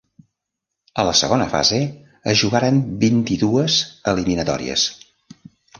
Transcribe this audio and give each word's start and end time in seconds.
A 1.03 1.05
la 1.07 1.13
segona 1.19 1.47
fase 1.51 1.83
es 2.33 2.41
jugaren 2.41 2.81
vint-i-dues 3.07 3.81
eliminatòries. 4.15 4.93